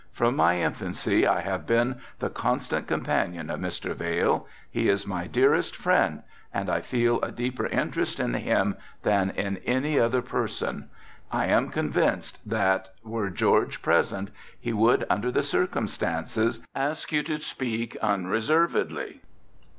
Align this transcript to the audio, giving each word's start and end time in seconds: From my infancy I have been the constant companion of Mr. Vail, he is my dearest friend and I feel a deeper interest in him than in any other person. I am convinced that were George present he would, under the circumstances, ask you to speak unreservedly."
From 0.11 0.35
my 0.35 0.59
infancy 0.59 1.27
I 1.27 1.41
have 1.41 1.67
been 1.67 2.01
the 2.17 2.31
constant 2.31 2.87
companion 2.87 3.51
of 3.51 3.59
Mr. 3.59 3.93
Vail, 3.93 4.47
he 4.67 4.89
is 4.89 5.05
my 5.05 5.27
dearest 5.27 5.75
friend 5.75 6.23
and 6.51 6.71
I 6.71 6.81
feel 6.81 7.21
a 7.21 7.31
deeper 7.31 7.67
interest 7.67 8.19
in 8.19 8.33
him 8.33 8.77
than 9.03 9.29
in 9.29 9.57
any 9.57 9.99
other 9.99 10.23
person. 10.23 10.89
I 11.31 11.45
am 11.45 11.69
convinced 11.69 12.39
that 12.49 12.89
were 13.03 13.29
George 13.29 13.83
present 13.83 14.31
he 14.59 14.73
would, 14.73 15.05
under 15.07 15.31
the 15.31 15.43
circumstances, 15.43 16.65
ask 16.73 17.11
you 17.11 17.21
to 17.21 17.37
speak 17.39 17.95
unreservedly." 17.97 19.21